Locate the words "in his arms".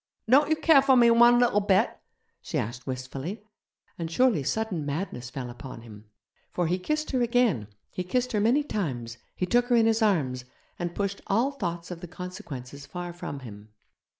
9.75-10.43